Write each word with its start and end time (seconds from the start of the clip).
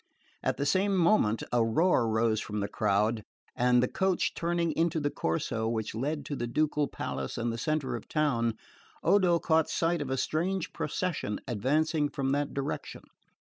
At 0.41 0.57
the 0.57 0.65
same 0.65 0.97
moment 0.97 1.43
a 1.53 1.63
roar 1.63 2.07
rose 2.09 2.39
from 2.41 2.59
the 2.59 2.67
crowd; 2.67 3.23
and 3.55 3.83
the 3.83 3.87
coach 3.87 4.33
turning 4.33 4.71
into 4.71 4.99
the 4.99 5.11
Corso 5.11 5.67
which 5.69 5.93
led 5.93 6.25
to 6.25 6.35
the 6.35 6.47
ducal 6.47 6.87
palace 6.87 7.37
and 7.37 7.53
the 7.53 7.57
centre 7.59 7.95
of 7.95 8.05
the 8.05 8.07
town, 8.07 8.55
Odo 9.03 9.37
caught 9.37 9.69
sight 9.69 10.01
of 10.01 10.09
a 10.09 10.17
strange 10.17 10.73
procession 10.73 11.39
advancing 11.47 12.09
from 12.09 12.31
that 12.31 12.51
direction. 12.51 13.03